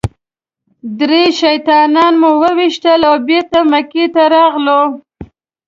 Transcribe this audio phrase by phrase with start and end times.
[0.99, 4.81] درې شیطانان مو وويشتل او بېرته مکې ته راغلو.